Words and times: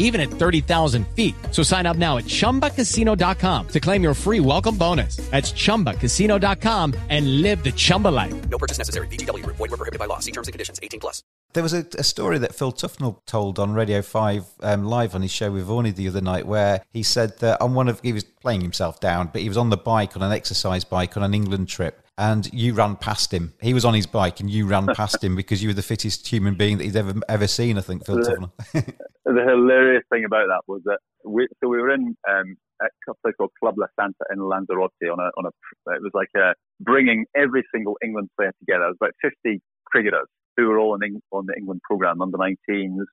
even 0.00 0.20
at 0.20 0.28
30,000 0.28 1.06
feet. 1.14 1.36
So 1.52 1.62
sign 1.62 1.86
up 1.86 1.96
now 1.96 2.18
at 2.18 2.24
chumbacasino.com 2.24 3.68
to 3.68 3.80
claim 3.80 4.02
your 4.02 4.14
free 4.14 4.40
welcome 4.40 4.76
bonus. 4.76 5.16
That's 5.30 5.52
chumbacasino.com 5.52 6.94
and 7.08 7.42
live 7.42 7.62
the 7.62 7.70
Chumba 7.70 8.08
life. 8.08 8.34
No 8.48 8.58
purchase 8.58 8.78
necessary. 8.78 9.06
VGW, 9.06 9.46
void, 9.46 9.60
were 9.60 9.68
prohibited 9.68 10.00
by 10.00 10.06
law. 10.06 10.18
See 10.18 10.32
terms 10.32 10.48
and 10.48 10.52
conditions 10.52 10.80
18 10.82 10.98
plus. 10.98 11.22
There 11.52 11.64
was 11.64 11.72
a, 11.72 11.84
a 11.98 12.04
story 12.04 12.38
that 12.38 12.54
Phil 12.54 12.72
Tufnell 12.72 13.24
told 13.26 13.58
on 13.58 13.72
Radio 13.72 14.02
5 14.02 14.44
um, 14.60 14.84
live 14.84 15.16
on 15.16 15.22
his 15.22 15.32
show 15.32 15.50
with 15.50 15.66
Vaughany 15.66 15.92
the 15.92 16.06
other 16.06 16.20
night 16.20 16.46
where 16.46 16.82
he 16.92 17.02
said 17.02 17.38
that 17.40 17.60
on 17.60 17.74
one 17.74 17.88
of, 17.88 18.00
he 18.00 18.12
was 18.12 18.22
playing 18.22 18.60
himself 18.60 19.00
down, 19.00 19.30
but 19.32 19.42
he 19.42 19.48
was 19.48 19.56
on 19.56 19.70
the 19.70 19.76
bike, 19.76 20.16
on 20.16 20.22
an 20.22 20.30
exercise 20.30 20.84
bike 20.84 21.16
on 21.16 21.24
an 21.24 21.34
England 21.34 21.68
trip 21.68 21.99
and 22.18 22.52
you 22.52 22.74
ran 22.74 22.96
past 22.96 23.32
him. 23.32 23.54
He 23.60 23.74
was 23.74 23.84
on 23.84 23.94
his 23.94 24.06
bike, 24.06 24.40
and 24.40 24.50
you 24.50 24.66
ran 24.66 24.86
past 24.94 25.22
him 25.22 25.36
because 25.36 25.62
you 25.62 25.70
were 25.70 25.74
the 25.74 25.82
fittest 25.82 26.26
human 26.26 26.54
being 26.54 26.78
that 26.78 26.84
he'd 26.84 26.96
ever 26.96 27.14
ever 27.28 27.46
seen. 27.46 27.78
I 27.78 27.80
think 27.80 28.04
Phil 28.04 28.16
the, 28.16 28.50
the 29.24 29.44
hilarious 29.46 30.04
thing 30.12 30.24
about 30.24 30.46
that 30.48 30.62
was 30.66 30.82
that 30.84 30.98
we 31.24 31.48
so 31.62 31.68
we 31.68 31.78
were 31.78 31.92
in 31.92 32.16
um, 32.28 32.56
a 32.82 33.14
place 33.22 33.34
called 33.36 33.52
Club 33.58 33.76
La 33.78 33.86
Santa 33.98 34.24
in 34.32 34.38
Lanzarote 34.38 34.92
on 35.02 35.18
a 35.18 35.30
on 35.38 35.46
a 35.46 35.94
it 35.94 36.02
was 36.02 36.12
like 36.14 36.30
a 36.36 36.54
bringing 36.80 37.24
every 37.36 37.64
single 37.74 37.96
England 38.04 38.28
player 38.36 38.52
together. 38.58 38.84
It 38.84 38.88
was 38.88 38.96
about 39.00 39.14
fifty 39.22 39.60
cricketers 39.86 40.28
who 40.56 40.68
were 40.68 40.78
all 40.78 40.98
in, 41.00 41.20
on 41.32 41.46
the 41.46 41.54
England 41.56 41.80
program, 41.82 42.20
under 42.20 42.36
19s, 42.36 43.04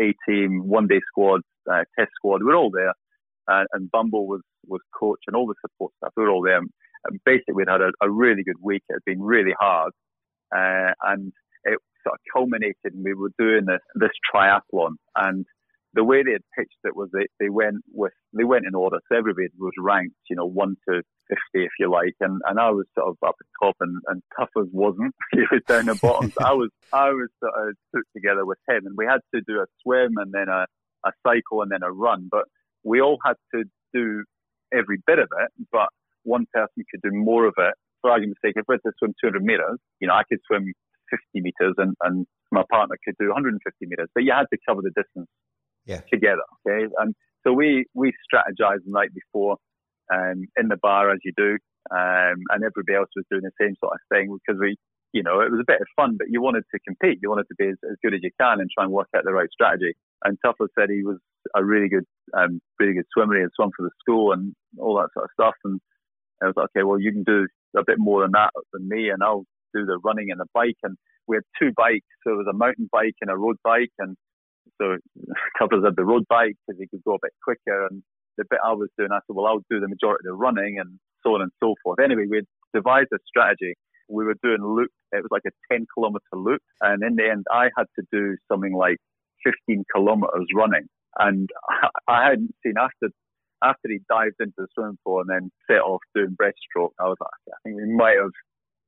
A 0.00 0.14
team, 0.28 0.66
one 0.66 0.86
day 0.86 1.00
squad, 1.06 1.42
uh, 1.70 1.84
test 1.98 2.10
squad. 2.16 2.40
We 2.40 2.46
were 2.46 2.56
all 2.56 2.70
there, 2.70 2.94
uh, 3.48 3.64
and 3.72 3.90
Bumble 3.90 4.26
was 4.26 4.42
was 4.66 4.80
coach 4.98 5.20
and 5.26 5.36
all 5.36 5.46
the 5.46 5.54
support 5.60 5.92
staff. 5.98 6.12
We 6.16 6.24
were 6.24 6.30
all 6.30 6.42
there 6.42 6.60
basically 7.24 7.54
we'd 7.54 7.68
had 7.68 7.80
a, 7.80 7.90
a, 8.02 8.10
really 8.10 8.42
good 8.42 8.56
week. 8.62 8.82
It 8.88 8.94
had 8.94 9.04
been 9.04 9.22
really 9.22 9.54
hard, 9.58 9.92
uh, 10.54 10.92
and 11.02 11.32
it 11.64 11.78
sort 12.02 12.14
of 12.14 12.20
culminated. 12.32 12.94
And 12.94 13.04
we 13.04 13.14
were 13.14 13.32
doing 13.38 13.66
this 13.66 13.80
this 13.94 14.10
triathlon, 14.32 14.96
and 15.16 15.44
the 15.94 16.04
way 16.04 16.22
they 16.22 16.32
had 16.32 16.42
pitched 16.56 16.78
it 16.84 16.94
was 16.94 17.08
they, 17.12 17.26
they 17.40 17.48
went 17.48 17.78
with 17.92 18.12
they 18.36 18.44
went 18.44 18.66
in 18.66 18.74
order. 18.74 18.98
So 19.08 19.16
everybody 19.16 19.48
was 19.58 19.72
ranked, 19.78 20.16
you 20.28 20.36
know, 20.36 20.46
one 20.46 20.76
to 20.88 21.02
fifty, 21.28 21.64
if 21.64 21.72
you 21.78 21.90
like, 21.90 22.14
and 22.20 22.40
and 22.46 22.60
I 22.60 22.70
was 22.70 22.86
sort 22.96 23.08
of 23.08 23.16
up 23.26 23.36
at 23.40 23.66
top, 23.66 23.76
and 23.80 24.00
and 24.08 24.22
Tuffers 24.38 24.68
wasn't. 24.72 25.14
he 25.32 25.40
was 25.50 25.62
down 25.66 25.88
at 25.88 25.96
the 25.96 26.00
bottom. 26.00 26.30
so 26.30 26.44
I 26.44 26.52
was 26.52 26.70
I 26.92 27.10
was 27.10 27.28
sort 27.40 27.68
of 27.68 27.74
put 27.94 28.04
together 28.14 28.44
with 28.44 28.58
him, 28.68 28.86
and 28.86 28.96
we 28.96 29.06
had 29.06 29.20
to 29.34 29.40
do 29.46 29.60
a 29.60 29.66
swim 29.82 30.14
and 30.18 30.32
then 30.32 30.48
a 30.48 30.66
a 31.04 31.12
cycle 31.26 31.62
and 31.62 31.70
then 31.70 31.82
a 31.82 31.90
run, 31.90 32.28
but 32.30 32.44
we 32.82 33.00
all 33.00 33.18
had 33.24 33.36
to 33.54 33.64
do 33.94 34.24
every 34.72 34.98
bit 35.06 35.18
of 35.18 35.28
it, 35.40 35.50
but 35.72 35.88
one 36.26 36.46
person 36.52 36.84
could 36.90 37.02
do 37.02 37.14
more 37.14 37.46
of 37.46 37.54
it. 37.58 37.74
For 38.02 38.10
argument's 38.10 38.40
sake, 38.44 38.54
if 38.56 38.66
we 38.68 38.74
had 38.74 38.84
to 38.84 38.92
swim 38.98 39.14
200 39.22 39.42
meters, 39.42 39.78
you 40.00 40.08
know, 40.08 40.14
I 40.14 40.22
could 40.28 40.40
swim 40.46 40.72
50 41.10 41.22
meters 41.40 41.74
and, 41.78 41.94
and 42.02 42.26
my 42.52 42.62
partner 42.70 42.96
could 43.04 43.14
do 43.18 43.28
150 43.28 43.62
meters, 43.86 44.08
but 44.14 44.24
you 44.24 44.32
had 44.32 44.46
to 44.52 44.58
cover 44.68 44.82
the 44.82 44.92
distance 44.94 45.30
yeah. 45.86 46.00
together. 46.12 46.44
Okay. 46.66 46.92
And 46.98 47.14
so 47.46 47.52
we, 47.52 47.86
we 47.94 48.12
strategized 48.26 48.84
the 48.84 48.92
night 48.92 49.14
before, 49.14 49.56
um, 50.12 50.46
in 50.56 50.68
the 50.68 50.76
bar 50.76 51.10
as 51.10 51.18
you 51.24 51.32
do. 51.36 51.58
Um, 51.90 52.42
and 52.50 52.66
everybody 52.66 52.98
else 52.98 53.10
was 53.14 53.24
doing 53.30 53.42
the 53.46 53.54
same 53.60 53.74
sort 53.78 53.94
of 53.94 54.00
thing 54.10 54.34
because 54.34 54.60
we, 54.60 54.76
you 55.12 55.22
know, 55.22 55.40
it 55.40 55.50
was 55.50 55.62
a 55.62 55.70
bit 55.70 55.80
of 55.80 55.86
fun, 55.94 56.16
but 56.18 56.26
you 56.28 56.42
wanted 56.42 56.64
to 56.74 56.80
compete. 56.82 57.20
You 57.22 57.30
wanted 57.30 57.46
to 57.48 57.54
be 57.56 57.68
as, 57.68 57.78
as 57.88 57.96
good 58.02 58.14
as 58.14 58.20
you 58.22 58.30
can 58.40 58.58
and 58.58 58.68
try 58.74 58.84
and 58.84 58.92
work 58.92 59.08
out 59.14 59.22
the 59.24 59.32
right 59.32 59.50
strategy. 59.52 59.94
And 60.24 60.36
Tuffer 60.44 60.66
said 60.74 60.90
he 60.90 61.04
was 61.04 61.18
a 61.54 61.64
really 61.64 61.88
good, 61.88 62.04
um, 62.36 62.60
really 62.80 62.94
good 62.94 63.06
swimmer. 63.14 63.36
He 63.36 63.42
had 63.42 63.54
swum 63.54 63.70
for 63.76 63.84
the 63.84 63.94
school 64.00 64.32
and 64.32 64.52
all 64.78 64.96
that 64.96 65.14
sort 65.14 65.24
of 65.24 65.30
stuff. 65.32 65.54
And 65.64 65.80
I 66.42 66.46
was 66.46 66.54
like, 66.56 66.68
okay, 66.76 66.84
well, 66.84 67.00
you 67.00 67.12
can 67.12 67.22
do 67.22 67.46
a 67.76 67.84
bit 67.86 67.98
more 67.98 68.22
than 68.22 68.32
that 68.32 68.50
than 68.72 68.88
me, 68.88 69.10
and 69.10 69.22
I'll 69.22 69.44
do 69.74 69.86
the 69.86 69.98
running 70.04 70.30
and 70.30 70.40
the 70.40 70.46
bike. 70.54 70.76
And 70.82 70.96
we 71.26 71.36
had 71.36 71.44
two 71.58 71.72
bikes, 71.76 72.06
so 72.24 72.32
it 72.32 72.36
was 72.36 72.46
a 72.50 72.56
mountain 72.56 72.88
bike 72.92 73.16
and 73.20 73.30
a 73.30 73.36
road 73.36 73.56
bike. 73.64 73.92
And 73.98 74.16
so 74.80 74.96
Tuffers 75.60 75.84
had 75.84 75.96
the 75.96 76.04
road 76.04 76.24
bike 76.28 76.56
because 76.66 76.80
he 76.80 76.86
could 76.88 77.04
go 77.04 77.14
a 77.14 77.22
bit 77.22 77.32
quicker. 77.42 77.86
And 77.86 78.02
the 78.36 78.44
bit 78.48 78.60
I 78.64 78.72
was 78.72 78.88
doing, 78.98 79.10
I 79.12 79.20
said, 79.26 79.34
well, 79.34 79.46
I'll 79.46 79.64
do 79.70 79.80
the 79.80 79.88
majority 79.88 80.28
of 80.28 80.32
the 80.32 80.34
running 80.34 80.78
and 80.78 80.98
so 81.22 81.34
on 81.34 81.42
and 81.42 81.50
so 81.62 81.74
forth. 81.82 81.98
Anyway, 82.02 82.26
we 82.28 82.42
devised 82.74 83.08
a 83.12 83.18
strategy. 83.26 83.74
We 84.08 84.24
were 84.24 84.36
doing 84.42 84.62
loop. 84.62 84.90
It 85.12 85.22
was 85.22 85.30
like 85.30 85.42
a 85.46 85.74
10 85.74 85.86
kilometer 85.94 86.22
loop. 86.34 86.60
And 86.80 87.02
in 87.02 87.16
the 87.16 87.28
end, 87.28 87.46
I 87.50 87.70
had 87.76 87.86
to 87.98 88.06
do 88.12 88.36
something 88.50 88.74
like 88.74 88.98
15 89.44 89.84
kilometers 89.92 90.46
running. 90.54 90.86
And 91.18 91.48
I 92.08 92.28
hadn't 92.28 92.54
seen 92.62 92.74
after 92.78 93.08
after 93.66 93.88
he 93.88 94.00
dived 94.08 94.36
into 94.40 94.54
the 94.58 94.68
swimming 94.74 94.98
pool 95.04 95.20
and 95.20 95.30
then 95.30 95.50
set 95.66 95.82
off 95.82 96.02
doing 96.14 96.36
breaststroke, 96.40 96.94
I 97.00 97.08
was 97.08 97.16
like, 97.20 97.30
I 97.48 97.58
think 97.64 97.76
we 97.76 97.92
might 97.92 98.16
have 98.16 98.32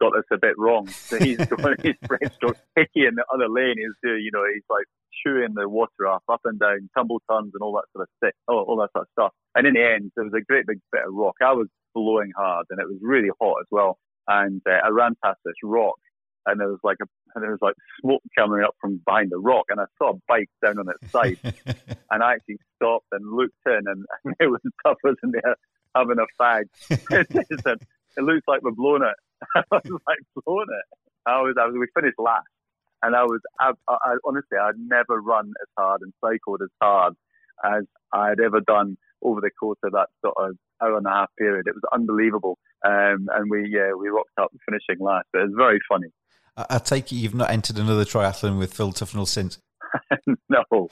got 0.00 0.12
this 0.14 0.26
a 0.32 0.38
bit 0.38 0.54
wrong. 0.58 0.88
So 0.88 1.18
he's 1.18 1.38
doing 1.48 1.76
his 1.82 1.94
breaststroke. 2.04 2.58
Hickey 2.76 3.06
in 3.06 3.14
the 3.14 3.24
other 3.32 3.48
lane 3.48 3.76
is 3.78 3.94
doing, 4.02 4.22
you 4.22 4.30
know, 4.32 4.44
he's 4.52 4.66
like 4.68 4.86
chewing 5.24 5.54
the 5.54 5.68
water 5.68 6.08
off, 6.08 6.22
up 6.28 6.40
and 6.44 6.58
down, 6.58 6.90
tumble 6.96 7.22
turns 7.30 7.52
and 7.54 7.62
all 7.62 7.74
that 7.74 7.86
sort 7.92 8.02
of 8.02 8.08
stuff, 8.18 8.34
all, 8.48 8.64
all 8.68 8.76
that 8.78 8.90
sort 8.92 9.06
of 9.06 9.12
stuff. 9.12 9.32
And 9.54 9.66
in 9.66 9.74
the 9.74 9.84
end, 9.84 10.10
there 10.16 10.24
was 10.24 10.34
a 10.34 10.44
great 10.44 10.66
big 10.66 10.80
bit 10.92 11.06
of 11.06 11.14
rock. 11.14 11.36
I 11.40 11.52
was 11.52 11.68
blowing 11.94 12.32
hard 12.36 12.66
and 12.70 12.80
it 12.80 12.86
was 12.86 12.98
really 13.00 13.30
hot 13.40 13.56
as 13.60 13.66
well. 13.70 13.98
And 14.26 14.60
uh, 14.68 14.80
I 14.84 14.88
ran 14.88 15.14
past 15.22 15.38
this 15.44 15.54
rock 15.62 15.96
and 16.46 16.60
there 16.60 16.68
was 16.68 16.80
like 16.82 16.98
a 17.02 17.06
and 17.34 17.42
there 17.42 17.50
was 17.50 17.62
like 17.62 17.74
smoke 18.00 18.22
coming 18.36 18.62
up 18.62 18.74
from 18.80 19.00
behind 19.04 19.30
the 19.30 19.38
rock, 19.38 19.66
and 19.70 19.80
I 19.80 19.84
saw 19.98 20.12
a 20.12 20.20
bike 20.28 20.50
down 20.64 20.78
on 20.78 20.86
its 20.88 21.10
side, 21.12 21.38
and 22.10 22.22
I 22.22 22.34
actually 22.34 22.58
stopped 22.76 23.06
and 23.12 23.36
looked 23.36 23.54
in, 23.66 23.82
and, 23.86 24.04
and 24.24 24.34
it 24.40 24.46
was 24.46 24.60
Tuffers 24.86 25.16
in 25.22 25.32
there 25.32 25.56
having 25.94 26.18
a 26.18 26.42
fag. 26.42 26.64
it 26.90 28.22
looks 28.22 28.46
like 28.46 28.62
we're 28.62 28.72
blowing 28.72 29.02
it." 29.02 29.16
I 29.56 29.62
was 29.70 30.00
like, 30.06 30.18
"Blowing 30.44 30.66
it." 30.70 30.98
I 31.26 31.40
was, 31.40 31.54
I 31.60 31.66
was. 31.66 31.76
We 31.78 31.86
finished 31.94 32.18
last, 32.18 32.46
and 33.02 33.16
I 33.16 33.24
was. 33.24 33.40
I, 33.60 33.72
I, 33.88 34.16
honestly, 34.24 34.58
I'd 34.58 34.78
never 34.78 35.20
run 35.20 35.52
as 35.62 35.68
hard 35.78 36.02
and 36.02 36.12
cycled 36.24 36.60
as 36.62 36.70
hard 36.80 37.14
as 37.64 37.84
I'd 38.12 38.40
ever 38.40 38.60
done 38.60 38.96
over 39.22 39.40
the 39.40 39.50
course 39.50 39.78
of 39.82 39.92
that 39.92 40.08
sort 40.22 40.34
of 40.38 40.56
hour 40.82 40.98
and 40.98 41.06
a 41.06 41.10
half 41.10 41.30
period. 41.38 41.66
It 41.66 41.74
was 41.74 41.84
unbelievable. 41.92 42.58
Um, 42.84 43.28
and 43.32 43.50
we 43.50 43.68
yeah, 43.70 43.94
we 43.98 44.08
rocked 44.08 44.38
up 44.40 44.52
finishing 44.68 45.02
last. 45.02 45.26
But 45.32 45.42
it 45.42 45.46
was 45.46 45.54
very 45.56 45.80
funny. 45.88 46.08
I, 46.56 46.66
I 46.70 46.78
take 46.78 47.12
it 47.12 47.16
you've 47.16 47.34
not 47.34 47.50
entered 47.50 47.78
another 47.78 48.04
triathlon 48.04 48.58
with 48.58 48.74
Phil 48.74 48.92
Tufnell 48.92 49.28
since. 49.28 49.58
no, 50.48 50.88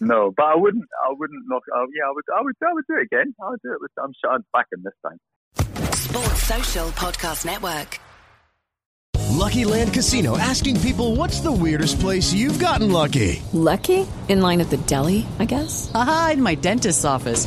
no, 0.00 0.32
but 0.36 0.44
I 0.44 0.56
wouldn't. 0.56 0.84
I 1.06 1.12
wouldn't 1.16 1.44
knock. 1.46 1.62
Uh, 1.74 1.82
yeah, 1.94 2.08
I 2.08 2.12
would. 2.12 2.24
I 2.36 2.42
would. 2.42 2.54
I 2.62 2.72
would 2.72 2.84
do 2.88 2.96
it 2.96 3.02
again. 3.04 3.34
I 3.42 3.50
would 3.50 3.60
do 3.62 3.72
it. 3.72 3.80
With, 3.80 3.92
I'm 4.02 4.12
sure 4.20 4.32
I'm 4.32 4.44
back 4.52 4.66
in 4.72 4.82
this 4.82 4.94
time. 5.04 5.18
Sports 5.92 6.42
Social 6.42 6.88
Podcast 6.90 7.44
Network. 7.44 8.00
Lucky 9.30 9.64
Land 9.64 9.94
Casino 9.94 10.36
asking 10.36 10.80
people, 10.80 11.14
"What's 11.16 11.40
the 11.40 11.52
weirdest 11.52 12.00
place 12.00 12.32
you've 12.32 12.58
gotten 12.58 12.90
lucky?" 12.90 13.42
Lucky 13.52 14.06
in 14.28 14.40
line 14.40 14.60
at 14.60 14.70
the 14.70 14.76
deli, 14.78 15.26
I 15.38 15.44
guess. 15.44 15.90
Aha, 15.94 16.30
in 16.34 16.42
my 16.42 16.56
dentist's 16.56 17.04
office. 17.04 17.46